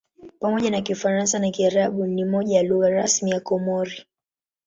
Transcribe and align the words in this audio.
Pamoja 0.39 0.71
na 0.71 0.81
Kifaransa 0.81 1.39
na 1.39 1.51
Kiarabu 1.51 2.05
ni 2.05 2.25
moja 2.25 2.55
ya 2.57 2.63
lugha 2.63 2.89
rasmi 2.89 3.31
ya 3.31 3.39
Komori. 3.39 4.05